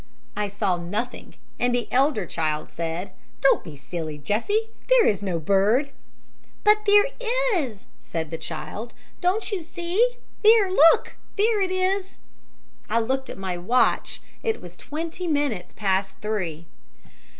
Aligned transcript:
"I 0.35 0.47
saw 0.47 0.77
nothing, 0.77 1.35
and 1.59 1.75
the 1.75 1.87
elder 1.91 2.25
child 2.25 2.71
said, 2.71 3.11
'Don't 3.39 3.63
be 3.63 3.77
silly, 3.77 4.17
Jessie; 4.17 4.71
there 4.89 5.05
is 5.05 5.21
no 5.21 5.37
bird.' 5.37 5.91
"'But 6.63 6.85
there 6.87 7.05
is,' 7.53 7.85
said 7.99 8.31
the 8.31 8.37
child. 8.39 8.95
'Don't 9.19 9.51
you 9.51 9.61
see? 9.61 10.15
There, 10.43 10.71
look! 10.71 11.17
There 11.37 11.61
it 11.61 11.69
is!' 11.69 12.17
"I 12.89 12.97
looked 12.99 13.29
at 13.29 13.37
my 13.37 13.59
watch. 13.59 14.23
It 14.41 14.59
was 14.59 14.75
twenty 14.75 15.27
minutes 15.27 15.71
past 15.71 16.15
three. 16.19 16.65